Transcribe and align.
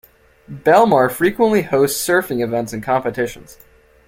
Belmar 0.49 1.11
frequently 1.11 1.61
hosts 1.61 2.03
surfing 2.03 2.43
events 2.43 2.73
and 2.73 2.81
competitions. 2.81 3.59